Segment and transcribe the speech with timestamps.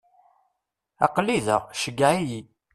[1.05, 2.41] Aql-i da, ceggeɛ-iyi.